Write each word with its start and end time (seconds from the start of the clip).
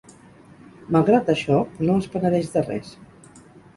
Malgrat 0.95 1.29
això, 1.33 1.59
no 1.89 1.99
es 2.05 2.09
penedeix 2.15 2.51
de 2.57 2.65
res. 2.67 2.91